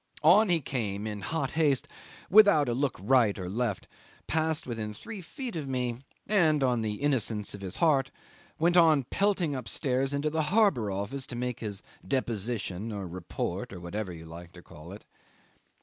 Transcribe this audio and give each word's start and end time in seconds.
On 0.23 0.49
he 0.49 0.61
came 0.61 1.05
in 1.05 1.21
hot 1.21 1.51
haste, 1.51 1.87
without 2.27 2.67
a 2.67 2.73
look 2.73 2.95
right 2.99 3.37
or 3.37 3.47
left, 3.47 3.87
passed 4.25 4.65
within 4.65 4.95
three 4.95 5.21
feet 5.21 5.55
of 5.55 5.67
me, 5.67 5.97
and 6.25 6.63
in 6.63 6.81
the 6.81 6.95
innocence 6.95 7.53
of 7.53 7.61
his 7.61 7.75
heart 7.75 8.09
went 8.57 8.75
on 8.77 9.03
pelting 9.03 9.53
upstairs 9.53 10.11
into 10.11 10.31
the 10.31 10.41
harbour 10.49 10.89
office 10.89 11.27
to 11.27 11.35
make 11.35 11.59
his 11.59 11.83
deposition, 12.03 12.91
or 12.91 13.07
report, 13.07 13.71
or 13.71 13.79
whatever 13.79 14.11
you 14.11 14.25
like 14.25 14.53
to 14.53 14.63
call 14.63 14.91
it. 14.91 15.05